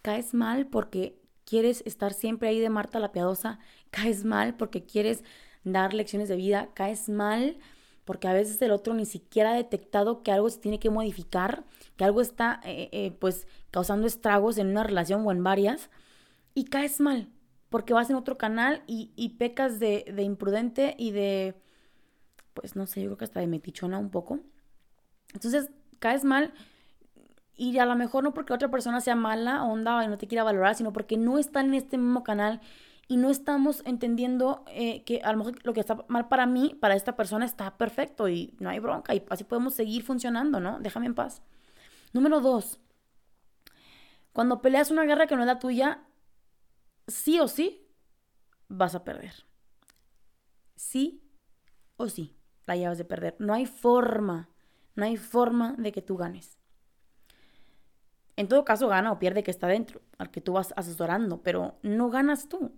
Caes 0.00 0.32
mal 0.32 0.66
porque 0.66 1.20
quieres 1.44 1.82
estar 1.84 2.14
siempre 2.14 2.48
ahí 2.48 2.58
de 2.58 2.70
Marta 2.70 2.98
la 2.98 3.12
Piadosa. 3.12 3.58
Caes 3.90 4.24
mal 4.24 4.56
porque 4.56 4.86
quieres 4.86 5.22
dar 5.62 5.92
lecciones 5.92 6.30
de 6.30 6.36
vida. 6.36 6.70
Caes 6.72 7.10
mal 7.10 7.58
porque 8.06 8.28
a 8.28 8.32
veces 8.32 8.62
el 8.62 8.70
otro 8.70 8.94
ni 8.94 9.04
siquiera 9.04 9.52
ha 9.52 9.56
detectado 9.56 10.22
que 10.22 10.32
algo 10.32 10.48
se 10.48 10.58
tiene 10.58 10.78
que 10.78 10.88
modificar, 10.88 11.64
que 11.98 12.04
algo 12.04 12.22
está 12.22 12.62
eh, 12.64 12.88
eh, 12.92 13.14
pues 13.20 13.46
causando 13.70 14.06
estragos 14.06 14.56
en 14.56 14.68
una 14.68 14.82
relación 14.82 15.26
o 15.26 15.30
en 15.30 15.44
varias. 15.44 15.90
Y 16.54 16.64
caes 16.64 16.98
mal 16.98 17.28
porque 17.68 17.92
vas 17.92 18.08
en 18.08 18.16
otro 18.16 18.38
canal 18.38 18.82
y, 18.86 19.28
pecas 19.38 19.78
de, 19.80 20.06
imprudente 20.16 20.94
y 20.96 21.10
de, 21.10 21.60
pues 22.54 22.74
no 22.74 22.86
sé, 22.86 23.02
yo 23.02 23.08
creo 23.08 23.18
que 23.18 23.24
hasta 23.26 23.40
de 23.40 23.48
metichona 23.48 23.98
un 23.98 24.08
poco. 24.08 24.40
Entonces, 25.34 25.68
caes 25.98 26.24
mal 26.24 26.54
y 27.56 27.78
a 27.78 27.86
lo 27.86 27.94
mejor 27.96 28.24
no 28.24 28.34
porque 28.34 28.52
otra 28.52 28.70
persona 28.70 29.00
sea 29.00 29.16
mala 29.16 29.64
onda 29.64 30.04
y 30.04 30.08
no 30.08 30.18
te 30.18 30.26
quiera 30.26 30.44
valorar, 30.44 30.74
sino 30.74 30.92
porque 30.92 31.16
no 31.16 31.38
están 31.38 31.66
en 31.66 31.74
este 31.74 31.98
mismo 31.98 32.24
canal 32.24 32.60
y 33.06 33.16
no 33.16 33.30
estamos 33.30 33.82
entendiendo 33.84 34.64
eh, 34.68 35.04
que 35.04 35.20
a 35.22 35.32
lo 35.32 35.38
mejor 35.38 35.64
lo 35.64 35.72
que 35.72 35.80
está 35.80 36.04
mal 36.08 36.28
para 36.28 36.46
mí, 36.46 36.76
para 36.80 36.94
esta 36.94 37.16
persona 37.16 37.44
está 37.44 37.76
perfecto 37.76 38.28
y 38.28 38.54
no 38.58 38.70
hay 38.70 38.78
bronca 38.78 39.14
y 39.14 39.22
así 39.30 39.44
podemos 39.44 39.74
seguir 39.74 40.02
funcionando, 40.02 40.60
¿no? 40.60 40.80
Déjame 40.80 41.06
en 41.06 41.14
paz. 41.14 41.42
Número 42.12 42.40
dos, 42.40 42.80
cuando 44.32 44.62
peleas 44.62 44.90
una 44.90 45.04
guerra 45.04 45.26
que 45.26 45.36
no 45.36 45.42
es 45.42 45.46
la 45.46 45.58
tuya, 45.58 46.02
sí 47.06 47.38
o 47.40 47.48
sí 47.48 47.86
vas 48.68 48.94
a 48.94 49.04
perder. 49.04 49.46
Sí 50.76 51.22
o 51.96 52.08
sí 52.08 52.36
la 52.66 52.76
llevas 52.76 52.98
de 52.98 53.04
perder. 53.04 53.36
No 53.38 53.54
hay 53.54 53.66
forma, 53.66 54.48
no 54.94 55.04
hay 55.04 55.16
forma 55.16 55.74
de 55.78 55.92
que 55.92 56.02
tú 56.02 56.16
ganes. 56.16 56.58
En 58.36 58.48
todo 58.48 58.64
caso, 58.64 58.88
gana 58.88 59.12
o 59.12 59.18
pierde 59.18 59.42
que 59.42 59.50
está 59.50 59.66
dentro, 59.68 60.00
al 60.18 60.30
que 60.30 60.40
tú 60.40 60.54
vas 60.54 60.74
asesorando, 60.76 61.42
pero 61.42 61.76
no 61.82 62.10
ganas 62.10 62.48
tú, 62.48 62.72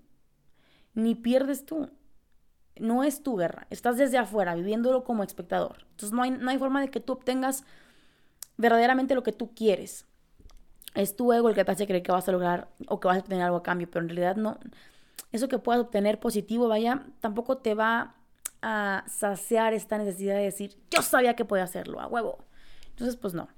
ni 0.94 1.14
pierdes 1.14 1.64
tú. 1.64 1.90
No 2.78 3.04
es 3.04 3.22
tu 3.22 3.36
guerra, 3.36 3.66
estás 3.70 3.96
desde 3.96 4.18
afuera, 4.18 4.54
viviéndolo 4.54 5.02
como 5.02 5.22
espectador. 5.22 5.86
Entonces 5.92 6.12
no 6.12 6.22
hay, 6.22 6.30
no 6.30 6.50
hay 6.50 6.58
forma 6.58 6.82
de 6.82 6.90
que 6.90 7.00
tú 7.00 7.14
obtengas 7.14 7.64
verdaderamente 8.58 9.14
lo 9.14 9.22
que 9.22 9.32
tú 9.32 9.54
quieres. 9.54 10.04
Es 10.94 11.16
tu 11.16 11.32
ego 11.32 11.48
el 11.48 11.54
que 11.54 11.64
te 11.64 11.72
hace 11.72 11.86
creer 11.86 12.02
que 12.02 12.12
vas 12.12 12.28
a 12.28 12.32
lograr 12.32 12.68
o 12.88 13.00
que 13.00 13.08
vas 13.08 13.16
a 13.16 13.20
obtener 13.20 13.44
algo 13.44 13.58
a 13.58 13.62
cambio, 13.62 13.88
pero 13.90 14.02
en 14.02 14.10
realidad 14.10 14.36
no. 14.36 14.58
Eso 15.32 15.48
que 15.48 15.58
puedas 15.58 15.80
obtener 15.80 16.20
positivo, 16.20 16.68
vaya, 16.68 17.06
tampoco 17.20 17.58
te 17.58 17.75
va 17.75 18.14
a 18.62 19.04
saciar 19.06 19.75
esta 19.75 19.98
necesidad 19.98 20.36
de 20.36 20.42
decir, 20.42 20.76
yo 20.90 21.02
sabía 21.02 21.34
que 21.34 21.44
podía 21.44 21.64
hacerlo, 21.64 22.00
a 22.00 22.06
huevo. 22.06 22.38
Entonces, 22.90 23.16
pues 23.16 23.34
no. 23.34 23.48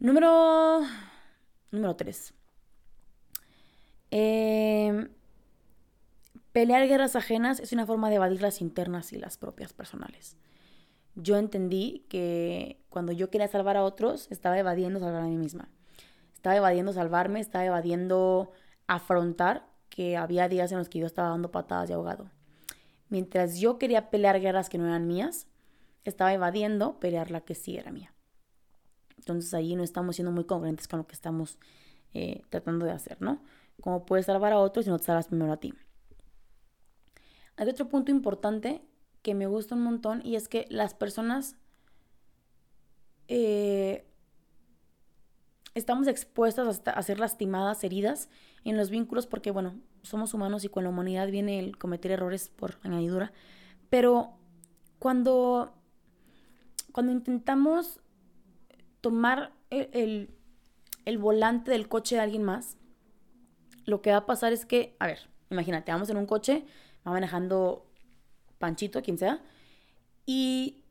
Número. 0.00 0.80
Número 1.70 1.94
3. 1.94 2.32
Em, 4.10 5.08
pelear 6.52 6.88
guerras 6.88 7.16
ajenas 7.16 7.60
es 7.60 7.72
una 7.72 7.86
forma 7.86 8.08
de 8.08 8.16
evadir 8.16 8.40
las 8.40 8.62
internas 8.62 9.12
y 9.12 9.18
las 9.18 9.36
propias 9.36 9.74
personales. 9.74 10.38
Yo 11.16 11.36
entendí 11.36 12.06
que 12.08 12.80
cuando 12.88 13.12
yo 13.12 13.30
quería 13.30 13.46
salvar 13.48 13.76
a 13.76 13.84
otros, 13.84 14.26
estaba 14.30 14.58
evadiendo 14.58 15.00
salvar 15.00 15.22
a 15.22 15.26
mí 15.26 15.36
misma. 15.36 15.68
Estaba 16.34 16.56
evadiendo 16.56 16.94
salvarme, 16.94 17.40
estaba 17.40 17.66
evadiendo 17.66 18.52
afrontar 18.86 19.66
que 19.90 20.16
había 20.16 20.48
días 20.48 20.72
en 20.72 20.78
los 20.78 20.88
que 20.88 20.98
yo 21.00 21.06
estaba 21.06 21.28
dando 21.28 21.50
patadas 21.50 21.88
de 21.88 21.94
ahogado. 21.94 22.30
Mientras 23.10 23.58
yo 23.58 23.78
quería 23.78 24.08
pelear 24.08 24.40
guerras 24.40 24.70
que 24.70 24.78
no 24.78 24.86
eran 24.86 25.06
mías, 25.06 25.46
estaba 26.04 26.32
evadiendo 26.32 26.98
pelear 27.00 27.30
la 27.30 27.42
que 27.42 27.54
sí 27.54 27.76
era 27.76 27.92
mía. 27.92 28.14
Entonces 29.20 29.52
ahí 29.54 29.76
no 29.76 29.82
estamos 29.82 30.16
siendo 30.16 30.32
muy 30.32 30.44
congruentes 30.44 30.88
con 30.88 30.98
lo 30.98 31.06
que 31.06 31.14
estamos 31.14 31.58
eh, 32.14 32.42
tratando 32.48 32.86
de 32.86 32.92
hacer, 32.92 33.20
¿no? 33.20 33.42
Cómo 33.80 34.06
puedes 34.06 34.26
salvar 34.26 34.52
a 34.52 34.58
otros 34.58 34.86
si 34.86 34.90
no 34.90 34.98
te 34.98 35.04
salvas 35.04 35.28
primero 35.28 35.52
a 35.52 35.58
ti. 35.58 35.74
Hay 37.56 37.68
otro 37.68 37.88
punto 37.88 38.10
importante 38.10 38.82
que 39.22 39.34
me 39.34 39.46
gusta 39.46 39.74
un 39.74 39.82
montón 39.82 40.22
y 40.24 40.36
es 40.36 40.48
que 40.48 40.66
las 40.70 40.94
personas 40.94 41.56
eh, 43.28 44.06
estamos 45.74 46.08
expuestas 46.08 46.82
a, 46.86 46.90
a 46.90 47.02
ser 47.02 47.20
lastimadas, 47.20 47.84
heridas 47.84 48.30
en 48.64 48.78
los 48.78 48.88
vínculos 48.88 49.26
porque, 49.26 49.50
bueno, 49.50 49.74
somos 50.02 50.32
humanos 50.32 50.64
y 50.64 50.70
con 50.70 50.84
la 50.84 50.90
humanidad 50.90 51.30
viene 51.30 51.58
el 51.58 51.76
cometer 51.76 52.12
errores 52.12 52.48
por 52.48 52.78
añadidura. 52.82 53.32
Pero 53.90 54.32
cuando, 54.98 55.74
cuando 56.92 57.12
intentamos 57.12 58.00
tomar 59.00 59.52
el, 59.70 60.28
volante 61.18 61.70
del 61.70 61.88
coche 61.88 62.16
de 62.16 62.20
alguien 62.20 62.42
más, 62.42 62.76
lo 63.84 64.02
que 64.02 64.10
va 64.10 64.18
a 64.18 64.26
pasar 64.26 64.52
es 64.52 64.64
que, 64.64 64.96
a 64.98 65.06
ver, 65.06 65.28
imagínate, 65.50 65.92
vamos 65.92 66.10
en 66.10 66.16
un 66.16 66.26
coche, 66.26 66.64
va 67.06 67.12
manejando 67.12 67.86
Panchito, 68.58 69.02
quien 69.02 69.18
sea, 69.18 69.42
y 70.26 70.84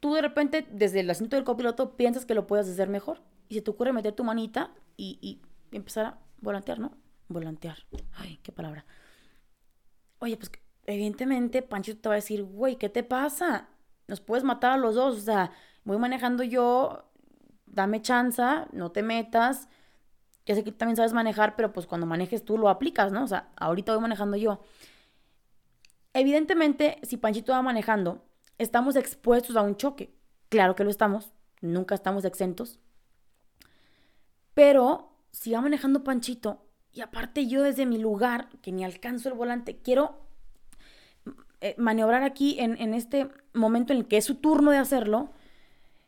tú 0.00 0.14
de 0.14 0.22
repente, 0.22 0.66
desde 0.70 1.00
el 1.00 1.10
asiento 1.10 1.36
del 1.36 1.44
copiloto, 1.44 1.96
piensas 1.96 2.26
que 2.26 2.34
lo 2.34 2.46
puedes 2.46 2.68
hacer 2.68 2.88
mejor. 2.88 3.22
Y 3.48 3.54
se 3.54 3.62
te 3.62 3.70
ocurre 3.70 3.92
meter 3.92 4.14
tu 4.14 4.24
manita 4.24 4.74
y, 4.96 5.18
y 5.20 5.40
empezar 5.76 6.06
a 6.06 6.18
volantear, 6.40 6.78
¿no? 6.78 6.92
Volantear. 7.28 7.78
Ay, 8.14 8.38
qué 8.42 8.52
palabra. 8.52 8.84
Oye, 10.18 10.36
pues 10.36 10.50
evidentemente 10.86 11.62
Panchito 11.62 12.00
te 12.00 12.08
va 12.08 12.14
a 12.14 12.16
decir, 12.16 12.42
güey, 12.42 12.76
¿qué 12.76 12.88
te 12.88 13.02
pasa? 13.02 13.68
Nos 14.08 14.20
puedes 14.20 14.44
matar 14.44 14.72
a 14.72 14.76
los 14.76 14.94
dos. 14.94 15.16
O 15.16 15.20
sea, 15.20 15.52
voy 15.84 15.98
manejando 15.98 16.42
yo, 16.42 17.11
dame 17.72 18.02
chanza, 18.02 18.68
no 18.72 18.92
te 18.92 19.02
metas. 19.02 19.68
Ya 20.46 20.54
sé 20.54 20.62
que 20.62 20.72
también 20.72 20.96
sabes 20.96 21.12
manejar, 21.12 21.56
pero 21.56 21.72
pues 21.72 21.86
cuando 21.86 22.06
manejes 22.06 22.44
tú 22.44 22.58
lo 22.58 22.68
aplicas, 22.68 23.12
¿no? 23.12 23.24
O 23.24 23.26
sea, 23.26 23.50
ahorita 23.56 23.92
voy 23.92 24.02
manejando 24.02 24.36
yo. 24.36 24.60
Evidentemente, 26.14 26.98
si 27.02 27.16
Panchito 27.16 27.52
va 27.52 27.62
manejando, 27.62 28.24
estamos 28.58 28.96
expuestos 28.96 29.56
a 29.56 29.62
un 29.62 29.76
choque. 29.76 30.14
Claro 30.48 30.76
que 30.76 30.84
lo 30.84 30.90
estamos, 30.90 31.32
nunca 31.60 31.94
estamos 31.94 32.24
exentos. 32.24 32.78
Pero 34.52 35.16
si 35.30 35.52
va 35.52 35.62
manejando 35.62 36.04
Panchito 36.04 36.66
y 36.92 37.00
aparte 37.00 37.46
yo 37.46 37.62
desde 37.62 37.86
mi 37.86 37.98
lugar, 37.98 38.48
que 38.60 38.72
ni 38.72 38.84
alcanzo 38.84 39.30
el 39.30 39.34
volante, 39.34 39.78
quiero 39.78 40.26
eh, 41.60 41.74
maniobrar 41.78 42.24
aquí 42.24 42.58
en, 42.58 42.78
en 42.78 42.92
este 42.92 43.30
momento 43.54 43.94
en 43.94 44.00
el 44.00 44.08
que 44.08 44.18
es 44.18 44.24
su 44.26 44.34
turno 44.34 44.72
de 44.72 44.78
hacerlo, 44.78 45.30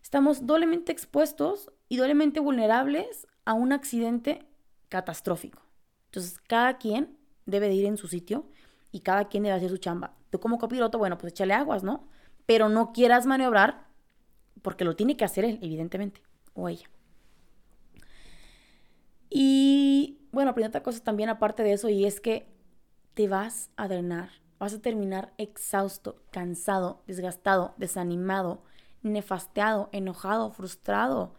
estamos 0.04 0.46
doblemente 0.46 0.92
expuestos 0.92 1.72
y 1.88 1.96
doblemente 1.96 2.38
vulnerables 2.38 3.26
a 3.46 3.54
un 3.54 3.72
accidente 3.72 4.46
catastrófico. 4.90 5.62
Entonces, 6.06 6.38
cada 6.46 6.76
quien 6.76 7.16
debe 7.46 7.68
de 7.68 7.74
ir 7.74 7.86
en 7.86 7.96
su 7.96 8.06
sitio 8.06 8.46
y 8.92 9.00
cada 9.00 9.28
quien 9.28 9.44
debe 9.44 9.56
hacer 9.56 9.70
su 9.70 9.78
chamba. 9.78 10.14
Tú 10.28 10.40
como 10.40 10.58
copiloto, 10.58 10.98
bueno, 10.98 11.16
pues 11.16 11.32
échale 11.32 11.54
aguas, 11.54 11.82
¿no? 11.82 12.06
Pero 12.44 12.68
no 12.68 12.92
quieras 12.92 13.24
maniobrar 13.24 13.86
porque 14.60 14.84
lo 14.84 14.94
tiene 14.94 15.16
que 15.16 15.24
hacer 15.24 15.46
él, 15.46 15.58
evidentemente, 15.62 16.20
o 16.52 16.68
ella. 16.68 16.90
Y 19.30 20.18
bueno, 20.32 20.50
otra 20.50 20.82
cosa 20.82 21.02
también 21.02 21.30
aparte 21.30 21.62
de 21.62 21.72
eso 21.72 21.88
y 21.88 22.04
es 22.04 22.20
que 22.20 22.46
te 23.14 23.26
vas 23.26 23.70
a 23.76 23.88
drenar, 23.88 24.28
vas 24.58 24.74
a 24.74 24.82
terminar 24.82 25.32
exhausto, 25.38 26.22
cansado, 26.30 27.02
desgastado, 27.06 27.74
desanimado, 27.78 28.64
nefasteado, 29.04 29.88
enojado, 29.92 30.50
frustrado. 30.50 31.34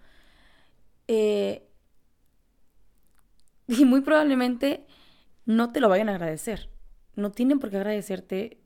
Eh, 1.08 1.68
y 3.68 3.84
muy 3.86 4.02
probablemente 4.02 4.86
no 5.46 5.72
te 5.72 5.80
lo 5.80 5.90
vayan 5.90 6.10
a 6.10 6.14
agradecer. 6.14 6.70
No 7.16 7.32
tienen 7.32 7.60
por 7.60 7.70
qué 7.70 7.78
agradecerte 7.78 8.60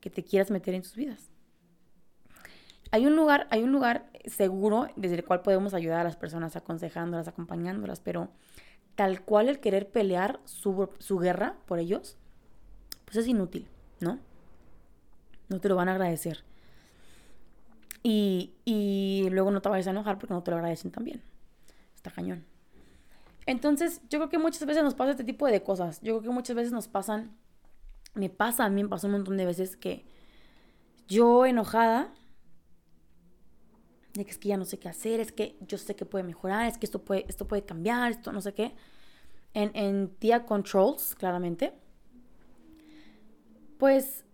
que 0.00 0.10
te 0.10 0.24
quieras 0.24 0.50
meter 0.50 0.74
en 0.74 0.84
sus 0.84 0.96
vidas. 0.96 1.30
Hay 2.90 3.06
un 3.06 3.16
lugar, 3.16 3.48
hay 3.50 3.62
un 3.62 3.72
lugar 3.72 4.10
seguro 4.26 4.88
desde 4.94 5.16
el 5.16 5.24
cual 5.24 5.42
podemos 5.42 5.74
ayudar 5.74 6.00
a 6.00 6.04
las 6.04 6.16
personas 6.16 6.56
aconsejándolas, 6.56 7.26
acompañándolas, 7.26 8.00
pero 8.00 8.28
tal 8.94 9.22
cual 9.22 9.48
el 9.48 9.60
querer 9.60 9.90
pelear 9.90 10.40
su, 10.44 10.88
su 10.98 11.18
guerra 11.18 11.56
por 11.66 11.78
ellos, 11.78 12.16
pues 13.04 13.16
es 13.16 13.26
inútil, 13.26 13.66
¿no? 14.00 14.20
No 15.48 15.60
te 15.60 15.68
lo 15.68 15.76
van 15.76 15.88
a 15.88 15.92
agradecer. 15.92 16.44
Y, 18.06 19.26
luego 19.30 19.50
no 19.50 19.62
te 19.62 19.70
vayas 19.70 19.86
a 19.86 19.90
enojar 19.90 20.18
porque 20.18 20.34
no 20.34 20.42
te 20.42 20.50
lo 20.50 20.58
agradecen 20.58 20.90
también. 20.90 21.22
Está 21.96 22.10
cañón. 22.10 22.44
Entonces, 23.46 24.02
yo 24.10 24.18
creo 24.18 24.28
que 24.28 24.38
muchas 24.38 24.64
veces 24.66 24.84
nos 24.84 24.94
pasa 24.94 25.12
este 25.12 25.24
tipo 25.24 25.46
de 25.46 25.62
cosas. 25.62 26.00
Yo 26.02 26.18
creo 26.18 26.30
que 26.30 26.34
muchas 26.34 26.54
veces 26.54 26.70
nos 26.70 26.86
pasan, 26.86 27.34
me 28.12 28.28
pasa 28.28 28.66
a 28.66 28.68
mí, 28.68 28.82
me 28.82 28.90
pasó 28.90 29.06
un 29.06 29.14
montón 29.14 29.38
de 29.38 29.46
veces 29.46 29.76
que 29.76 30.04
yo 31.08 31.46
enojada, 31.46 32.12
de 34.12 34.24
que 34.24 34.30
es 34.30 34.38
que 34.38 34.48
ya 34.48 34.58
no 34.58 34.66
sé 34.66 34.78
qué 34.78 34.90
hacer, 34.90 35.20
es 35.20 35.32
que 35.32 35.56
yo 35.66 35.78
sé 35.78 35.96
que 35.96 36.04
puede 36.04 36.24
mejorar, 36.24 36.66
es 36.66 36.76
que 36.76 36.84
esto 36.84 37.02
puede, 37.02 37.24
esto 37.28 37.48
puede 37.48 37.64
cambiar, 37.64 38.12
esto 38.12 38.32
no 38.32 38.42
sé 38.42 38.52
qué. 38.52 38.74
En, 39.54 39.70
en 39.74 40.14
tía 40.16 40.44
controls, 40.44 41.14
claramente. 41.14 41.72
Pues 43.78 44.24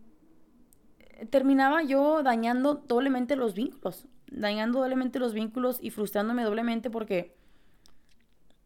terminaba 1.28 1.82
yo 1.82 2.22
dañando 2.22 2.74
doblemente 2.74 3.36
los 3.36 3.54
vínculos, 3.54 4.06
dañando 4.30 4.80
doblemente 4.80 5.18
los 5.18 5.32
vínculos 5.34 5.78
y 5.82 5.90
frustrándome 5.90 6.44
doblemente 6.44 6.90
porque 6.90 7.36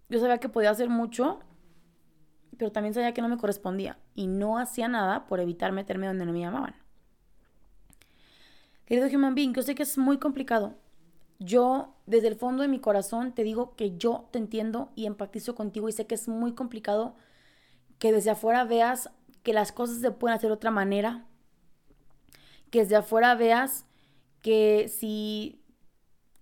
yo 0.08 0.20
sabía 0.20 0.38
que 0.38 0.48
podía 0.48 0.70
hacer 0.70 0.88
mucho, 0.88 1.40
pero 2.56 2.70
también 2.70 2.94
sabía 2.94 3.14
que 3.14 3.22
no 3.22 3.28
me 3.28 3.38
correspondía 3.38 3.98
y 4.14 4.26
no 4.26 4.58
hacía 4.58 4.88
nada 4.88 5.26
por 5.26 5.40
evitar 5.40 5.72
meterme 5.72 6.06
donde 6.06 6.26
no 6.26 6.32
me 6.32 6.40
llamaban. 6.40 6.74
Querido 8.86 9.08
Human 9.08 9.34
Being, 9.34 9.54
yo 9.54 9.62
sé 9.62 9.74
que 9.74 9.82
es 9.82 9.96
muy 9.96 10.18
complicado. 10.18 10.74
Yo, 11.38 11.94
desde 12.06 12.28
el 12.28 12.36
fondo 12.36 12.62
de 12.62 12.68
mi 12.68 12.78
corazón, 12.78 13.32
te 13.32 13.42
digo 13.42 13.74
que 13.76 13.96
yo 13.96 14.28
te 14.30 14.38
entiendo 14.38 14.92
y 14.94 15.06
empatizo 15.06 15.54
contigo 15.54 15.88
y 15.88 15.92
sé 15.92 16.06
que 16.06 16.14
es 16.14 16.28
muy 16.28 16.52
complicado 16.52 17.16
que 17.98 18.12
desde 18.12 18.30
afuera 18.30 18.64
veas 18.64 19.10
que 19.42 19.52
las 19.52 19.72
cosas 19.72 19.98
se 19.98 20.10
pueden 20.10 20.36
hacer 20.36 20.50
de 20.50 20.54
otra 20.54 20.70
manera, 20.70 21.26
que 22.74 22.80
desde 22.80 22.96
afuera 22.96 23.36
veas 23.36 23.86
que 24.42 24.88
si 24.88 25.62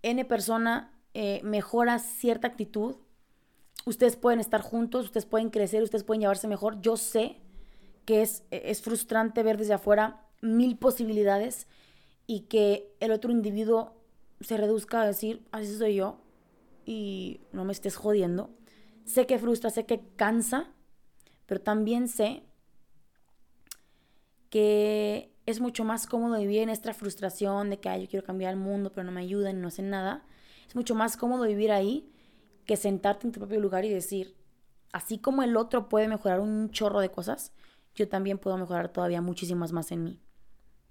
N 0.00 0.24
persona 0.24 0.98
eh, 1.12 1.42
mejora 1.44 1.98
cierta 1.98 2.48
actitud, 2.48 2.96
ustedes 3.84 4.16
pueden 4.16 4.40
estar 4.40 4.62
juntos, 4.62 5.04
ustedes 5.04 5.26
pueden 5.26 5.50
crecer, 5.50 5.82
ustedes 5.82 6.04
pueden 6.04 6.22
llevarse 6.22 6.48
mejor. 6.48 6.80
Yo 6.80 6.96
sé 6.96 7.36
que 8.06 8.22
es, 8.22 8.44
es 8.50 8.80
frustrante 8.80 9.42
ver 9.42 9.58
desde 9.58 9.74
afuera 9.74 10.26
mil 10.40 10.78
posibilidades 10.78 11.66
y 12.26 12.46
que 12.46 12.96
el 13.00 13.12
otro 13.12 13.30
individuo 13.30 13.92
se 14.40 14.56
reduzca 14.56 15.02
a 15.02 15.06
decir, 15.06 15.46
así 15.52 15.76
soy 15.76 15.96
yo 15.96 16.16
y 16.86 17.42
no 17.52 17.66
me 17.66 17.74
estés 17.74 17.96
jodiendo. 17.96 18.48
Sé 19.04 19.26
que 19.26 19.38
frustra, 19.38 19.68
sé 19.68 19.84
que 19.84 20.00
cansa, 20.16 20.72
pero 21.44 21.60
también 21.60 22.08
sé 22.08 22.42
que 24.48 25.31
es 25.46 25.60
mucho 25.60 25.84
más 25.84 26.06
cómodo 26.06 26.38
vivir 26.38 26.62
en 26.62 26.68
esta 26.68 26.94
frustración 26.94 27.70
de 27.70 27.80
que 27.80 27.88
Ay, 27.88 28.02
yo 28.02 28.08
quiero 28.08 28.26
cambiar 28.26 28.52
el 28.52 28.58
mundo, 28.58 28.92
pero 28.92 29.04
no 29.04 29.12
me 29.12 29.20
ayudan 29.20 29.60
no 29.60 29.68
hacen 29.68 29.90
nada. 29.90 30.24
Es 30.68 30.76
mucho 30.76 30.94
más 30.94 31.16
cómodo 31.16 31.44
vivir 31.44 31.72
ahí 31.72 32.10
que 32.66 32.76
sentarte 32.76 33.26
en 33.26 33.32
tu 33.32 33.40
propio 33.40 33.60
lugar 33.60 33.84
y 33.84 33.90
decir, 33.90 34.36
así 34.92 35.18
como 35.18 35.42
el 35.42 35.56
otro 35.56 35.88
puede 35.88 36.08
mejorar 36.08 36.40
un 36.40 36.70
chorro 36.70 37.00
de 37.00 37.10
cosas, 37.10 37.52
yo 37.94 38.08
también 38.08 38.38
puedo 38.38 38.56
mejorar 38.56 38.88
todavía 38.88 39.20
muchísimas 39.20 39.72
más 39.72 39.90
en 39.92 40.04
mí. 40.04 40.20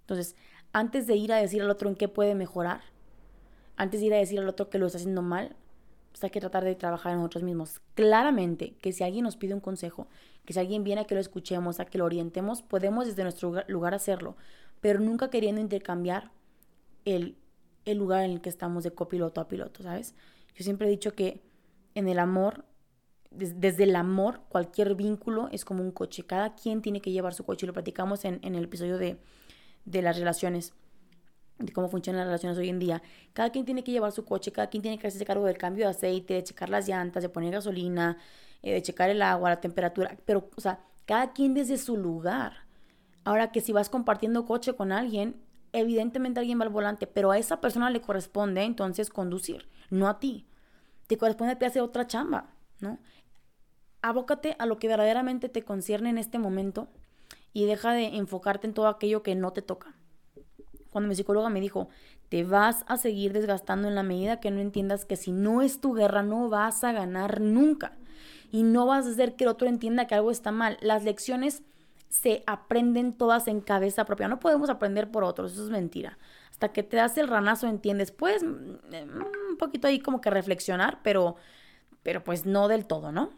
Entonces, 0.02 0.36
antes 0.74 1.08
de 1.08 1.16
ir 1.16 1.32
a 1.32 1.38
decir 1.38 1.62
al 1.62 1.70
otro 1.70 1.90
en 1.90 1.96
qué 1.96 2.08
puede 2.08 2.36
mejorar, 2.36 2.82
antes 3.78 4.02
de 4.02 4.08
ir 4.08 4.14
a 4.14 4.18
decir 4.18 4.40
al 4.40 4.50
otro 4.50 4.70
que 4.70 4.78
lo 4.78 4.86
está 4.86 4.98
haciendo 4.98 5.22
mal, 5.22 5.56
pues 6.12 6.24
hay 6.24 6.30
que 6.30 6.40
tratar 6.40 6.64
de 6.64 6.76
trabajar 6.76 7.14
en 7.14 7.20
nosotros 7.20 7.44
mismos. 7.44 7.82
Claramente 7.96 8.76
que 8.82 8.92
si 8.92 9.04
alguien 9.04 9.24
nos 9.24 9.38
pide 9.38 9.54
un 9.54 9.60
consejo, 9.60 10.08
que 10.46 10.54
si 10.54 10.60
alguien 10.60 10.84
viene 10.84 11.02
a 11.02 11.06
que 11.06 11.16
lo 11.16 11.22
escuchemos, 11.22 11.80
a 11.80 11.86
que 11.86 11.98
lo 11.98 12.06
orientemos, 12.06 12.62
podemos 12.62 13.06
desde 13.06 13.24
nuestro 13.24 13.64
lugar 13.68 13.94
hacerlo, 13.94 14.36
pero 14.82 15.00
nunca 15.00 15.30
queriendo 15.30 15.62
intercambiar 15.62 16.32
el, 17.06 17.38
el 17.86 17.98
lugar 17.98 18.24
en 18.24 18.32
el 18.32 18.42
que 18.42 18.50
estamos 18.50 18.84
de 18.84 18.92
copiloto 18.92 19.42
a 19.42 19.48
piloto, 19.48 19.84
¿sabes? 19.84 20.16
Yo 20.56 20.64
siempre 20.64 20.88
he 20.88 20.92
dicho 20.92 21.14
que 21.14 21.42
en 21.96 22.08
el 22.08 22.20
amor, 22.20 22.66
desde 23.32 23.84
el 23.84 23.96
amor, 23.96 24.42
cualquier 24.50 24.96
vínculo 24.96 25.48
es 25.52 25.64
como 25.64 25.82
un 25.82 25.92
coche. 25.92 26.24
Cada 26.26 26.56
quien 26.56 26.82
tiene 26.82 27.02
que 27.02 27.12
llevar 27.12 27.34
su 27.34 27.46
coche. 27.46 27.66
Lo 27.66 27.74
platicamos 27.74 28.26
en, 28.26 28.40
en 28.44 28.56
el 28.56 28.66
episodio 28.66 28.98
de, 28.98 29.18
de 29.86 30.02
las 30.02 30.18
relaciones 30.18 30.74
de 31.66 31.74
cómo 31.74 31.90
funcionan 31.90 32.20
las 32.20 32.28
relaciones 32.28 32.58
hoy 32.58 32.70
en 32.70 32.80
día. 32.80 33.02
Cada 33.34 33.52
quien 33.52 33.66
tiene 33.66 33.84
que 33.84 33.92
llevar 33.92 34.12
su 34.12 34.26
coche, 34.26 34.52
cada 34.52 34.70
quien 34.70 34.82
tiene 34.82 34.98
que 34.98 35.08
hacerse 35.08 35.26
cargo 35.26 35.46
del 35.46 35.58
cambio 35.58 35.86
de 35.86 35.92
aceite, 35.92 36.36
de 36.36 36.44
checar 36.44 36.70
las 36.70 36.88
llantas, 36.88 37.24
de 37.24 37.30
poner 37.30 37.52
gasolina, 37.52 38.18
eh, 38.62 38.74
de 38.74 38.82
checar 38.82 39.10
el 39.10 39.22
agua, 39.22 39.50
la 39.50 39.62
temperatura, 39.62 40.18
pero, 40.26 40.50
o 40.56 40.62
sea, 40.62 40.80
cada 41.06 41.34
quien 41.34 41.54
desde 41.54 41.78
su 41.78 41.98
lugar. 41.98 42.66
Ahora 43.24 43.52
que 43.52 43.62
si 43.62 43.72
vas 43.72 43.90
compartiendo 43.90 44.46
coche 44.46 44.74
con 44.74 44.92
alguien, 44.92 45.40
evidentemente 45.74 46.40
alguien 46.40 46.60
va 46.60 46.64
al 46.64 46.70
volante, 46.70 47.08
pero 47.08 47.32
a 47.32 47.38
esa 47.38 47.62
persona 47.62 47.90
le 47.90 48.02
corresponde 48.02 48.64
entonces 48.64 49.10
conducir, 49.10 49.68
no 49.90 50.08
a 50.08 50.20
ti. 50.20 50.48
Te 51.08 51.18
corresponde 51.18 51.54
a 51.54 51.60
ti 51.60 51.66
hacer 51.66 51.82
otra 51.82 52.08
chamba, 52.08 52.52
¿no? 52.80 52.98
Abócate 54.02 54.56
a 54.58 54.66
lo 54.66 54.80
que 54.80 54.88
verdaderamente 54.88 55.50
te 55.50 55.62
concierne 55.64 56.10
en 56.10 56.18
este 56.18 56.40
momento 56.40 56.88
y 57.54 57.66
deja 57.66 57.94
de 57.94 58.18
enfocarte 58.18 58.66
en 58.66 58.74
todo 58.74 58.88
aquello 58.88 59.22
que 59.22 59.36
no 59.36 59.54
te 59.54 59.62
toca 59.62 59.96
cuando 60.92 61.08
mi 61.08 61.16
psicóloga 61.16 61.50
me 61.50 61.62
dijo, 61.62 61.90
te 62.30 62.44
vas 62.44 62.86
a 62.88 62.98
seguir 62.98 63.34
desgastando 63.34 63.88
en 63.88 63.96
la 63.96 64.04
medida 64.04 64.40
que 64.40 64.52
no 64.52 64.60
entiendas 64.60 65.06
que 65.06 65.16
si 65.16 65.32
no 65.32 65.62
es 65.62 65.82
tu 65.82 65.94
guerra 65.94 66.22
no 66.22 66.50
vas 66.50 66.84
a 66.84 66.92
ganar 66.92 67.42
nunca. 67.42 67.94
Y 68.52 68.64
no 68.64 68.86
vas 68.86 69.06
a 69.06 69.10
hacer 69.10 69.36
que 69.36 69.46
el 69.46 69.50
otro 69.50 69.68
entienda 69.68 70.08
que 70.08 70.16
algo 70.16 70.30
está 70.30 70.52
mal. 70.52 70.78
Las 70.82 71.04
lecciones 71.04 71.64
se 72.10 72.44
aprenden 72.46 73.14
todas 73.14 73.48
en 73.48 73.62
cabeza 73.62 74.04
propia. 74.04 74.28
No 74.28 74.42
podemos 74.42 74.70
aprender 74.70 75.10
por 75.10 75.24
otros, 75.24 75.54
eso 75.54 75.64
es 75.64 75.70
mentira. 75.70 76.18
Hasta 76.52 76.74
que 76.74 76.84
te 76.84 76.98
das 76.98 77.18
el 77.18 77.30
ranazo 77.30 77.68
entiendes. 77.68 78.12
Pues 78.12 78.44
un 78.44 79.58
poquito 79.58 79.88
ahí 79.88 80.00
como 80.00 80.20
que 80.20 80.30
reflexionar, 80.30 81.00
pero, 81.04 81.38
pero 82.04 82.24
pues 82.24 82.46
no 82.46 82.68
del 82.68 82.86
todo, 82.86 83.14
¿no? 83.14 83.32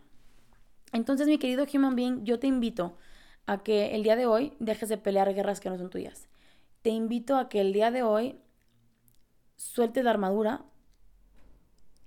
Entonces, 0.92 1.28
mi 1.28 1.38
querido 1.38 1.66
human 1.72 1.96
being, 1.96 2.24
yo 2.24 2.40
te 2.40 2.48
invito 2.48 2.98
a 3.46 3.62
que 3.62 3.96
el 3.96 4.04
día 4.04 4.16
de 4.16 4.26
hoy 4.26 4.54
dejes 4.60 4.90
de 4.90 4.98
pelear 4.98 5.34
guerras 5.34 5.60
que 5.60 5.70
no 5.70 5.78
son 5.78 5.90
tuyas 5.90 6.28
te 6.84 6.90
invito 6.90 7.38
a 7.38 7.50
que 7.50 7.62
el 7.62 7.74
día 7.74 7.90
de 7.90 8.04
hoy 8.04 8.38
sueltes 9.56 10.04
la 10.04 10.12
armadura 10.12 10.66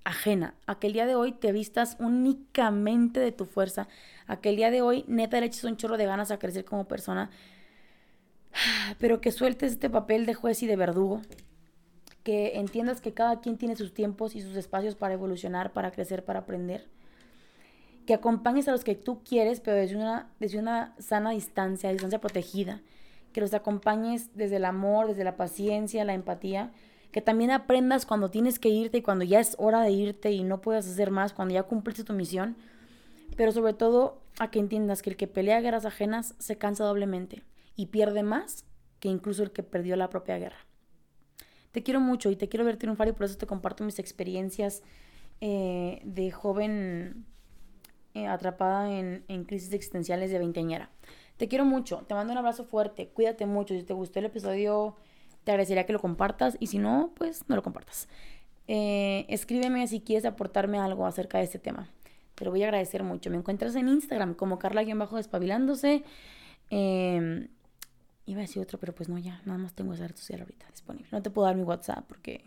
ajena, 0.05 0.53
a 0.67 0.79
que 0.79 0.87
el 0.87 0.93
día 0.93 1.07
de 1.07 1.15
hoy 1.15 1.33
te 1.33 1.51
vistas 1.51 1.97
únicamente 1.99 3.19
de 3.19 3.31
tu 3.31 3.45
fuerza, 3.45 3.89
a 4.27 4.39
que 4.39 4.49
el 4.49 4.55
día 4.55 4.71
de 4.71 4.81
hoy 4.81 5.03
neta 5.07 5.39
le 5.39 5.47
eches 5.47 5.63
un 5.65 5.77
chorro 5.77 5.97
de 5.97 6.05
ganas 6.05 6.31
a 6.31 6.39
crecer 6.39 6.63
como 6.63 6.87
persona, 6.87 7.31
pero 8.99 9.19
que 9.19 9.31
sueltes 9.31 9.73
este 9.73 9.89
papel 9.89 10.25
de 10.27 10.35
juez 10.35 10.61
y 10.61 10.67
de 10.67 10.75
verdugo, 10.75 11.21
que 12.23 12.57
entiendas 12.59 13.01
que 13.01 13.13
cada 13.13 13.41
quien 13.41 13.57
tiene 13.57 13.75
sus 13.75 13.93
tiempos 13.93 14.35
y 14.35 14.41
sus 14.41 14.55
espacios 14.55 14.95
para 14.95 15.15
evolucionar, 15.15 15.73
para 15.73 15.91
crecer, 15.91 16.23
para 16.23 16.41
aprender, 16.41 16.87
que 18.05 18.13
acompañes 18.13 18.67
a 18.67 18.71
los 18.71 18.83
que 18.83 18.95
tú 18.95 19.23
quieres, 19.23 19.59
pero 19.59 19.75
desde 19.75 19.95
una, 19.95 20.29
desde 20.39 20.59
una 20.59 20.93
sana 20.99 21.31
distancia, 21.31 21.91
distancia 21.91 22.21
protegida, 22.21 22.81
que 23.33 23.41
los 23.41 23.53
acompañes 23.53 24.29
desde 24.35 24.57
el 24.57 24.65
amor, 24.65 25.07
desde 25.07 25.23
la 25.23 25.37
paciencia, 25.37 26.05
la 26.05 26.13
empatía, 26.13 26.71
que 27.11 27.21
también 27.21 27.51
aprendas 27.51 28.05
cuando 28.05 28.29
tienes 28.29 28.59
que 28.59 28.69
irte 28.69 28.97
y 28.97 29.01
cuando 29.01 29.23
ya 29.25 29.39
es 29.39 29.55
hora 29.59 29.81
de 29.81 29.91
irte 29.91 30.31
y 30.31 30.43
no 30.43 30.61
puedes 30.61 30.87
hacer 30.87 31.11
más, 31.11 31.33
cuando 31.33 31.53
ya 31.53 31.63
cumpliste 31.63 32.03
tu 32.03 32.13
misión, 32.13 32.55
pero 33.35 33.51
sobre 33.51 33.73
todo 33.73 34.21
a 34.39 34.51
que 34.51 34.59
entiendas 34.59 35.01
que 35.01 35.09
el 35.11 35.17
que 35.17 35.27
pelea 35.27 35.61
guerras 35.61 35.85
ajenas 35.85 36.35
se 36.37 36.57
cansa 36.57 36.83
doblemente 36.83 37.43
y 37.75 37.87
pierde 37.87 38.23
más 38.23 38.65
que 38.99 39.09
incluso 39.09 39.43
el 39.43 39.51
que 39.51 39.63
perdió 39.63 39.95
la 39.95 40.09
propia 40.09 40.37
guerra. 40.37 40.57
Te 41.71 41.83
quiero 41.83 41.99
mucho 41.99 42.31
y 42.31 42.35
te 42.35 42.49
quiero 42.49 42.65
ver 42.65 42.77
triunfar 42.77 43.07
y 43.07 43.11
por 43.11 43.25
eso 43.25 43.37
te 43.37 43.45
comparto 43.45 43.83
mis 43.83 43.99
experiencias 43.99 44.81
eh, 45.41 46.01
de 46.03 46.31
joven 46.31 47.25
eh, 48.15 48.25
atrapada 48.25 48.91
en, 48.91 49.23
en 49.27 49.43
crisis 49.43 49.71
existenciales 49.73 50.31
de 50.31 50.39
veinteañera. 50.39 50.89
Te 51.37 51.47
quiero 51.47 51.65
mucho, 51.65 51.99
te 52.07 52.13
mando 52.15 52.33
un 52.33 52.39
abrazo 52.39 52.63
fuerte, 52.63 53.09
cuídate 53.09 53.45
mucho. 53.45 53.73
Si 53.75 53.83
te 53.83 53.93
gustó 53.93 54.19
el 54.19 54.25
episodio, 54.25 54.95
te 55.43 55.51
agradecería 55.51 55.85
que 55.85 55.93
lo 55.93 55.99
compartas 55.99 56.57
y 56.59 56.67
si 56.67 56.79
no, 56.79 57.11
pues 57.15 57.47
no 57.47 57.55
lo 57.55 57.63
compartas. 57.63 58.07
Eh, 58.67 59.25
escríbeme 59.29 59.87
si 59.87 60.01
quieres 60.01 60.25
aportarme 60.25 60.79
algo 60.79 61.05
acerca 61.05 61.37
de 61.37 61.45
este 61.45 61.59
tema. 61.59 61.89
Te 62.35 62.45
lo 62.45 62.51
voy 62.51 62.63
a 62.63 62.65
agradecer 62.65 63.03
mucho. 63.03 63.29
Me 63.29 63.37
encuentras 63.37 63.75
en 63.75 63.87
Instagram 63.87 64.33
como 64.33 64.59
Carla-despabilándose. 64.59 66.03
Eh, 66.69 67.47
iba 68.25 68.39
a 68.39 68.41
decir 68.41 68.61
otro, 68.61 68.77
pero 68.79 68.93
pues 68.93 69.09
no, 69.09 69.17
ya, 69.17 69.41
nada 69.45 69.57
más 69.57 69.73
tengo 69.73 69.93
esa 69.93 70.07
red 70.07 70.15
social 70.15 70.41
ahorita 70.41 70.67
disponible. 70.69 71.07
No 71.11 71.21
te 71.21 71.29
puedo 71.29 71.47
dar 71.47 71.55
mi 71.55 71.63
WhatsApp 71.63 72.05
porque 72.07 72.43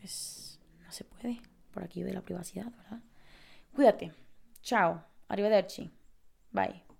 pues 0.00 0.58
no 0.84 0.92
se 0.92 1.04
puede 1.04 1.40
por 1.72 1.82
aquí 1.82 2.02
de 2.02 2.12
la 2.12 2.20
privacidad, 2.20 2.70
¿verdad? 2.70 3.00
Cuídate. 3.74 4.12
Chao. 4.62 5.02
Arrivederci. 5.28 5.90
Bye. 6.52 6.84